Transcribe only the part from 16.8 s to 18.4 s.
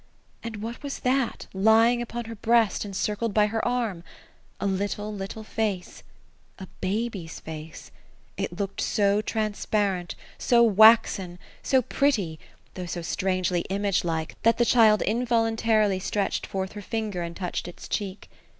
finger, and touched its cheek.